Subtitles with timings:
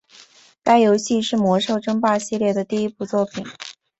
[0.63, 3.45] 该游戏是魔兽争霸系列的第一部作品。